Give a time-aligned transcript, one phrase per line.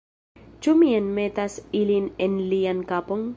[0.65, 3.29] Ĉu mi enmetas ilin en lian kapon?